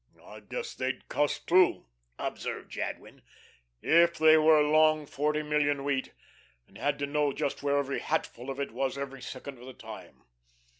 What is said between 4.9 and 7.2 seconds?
forty million wheat, and had to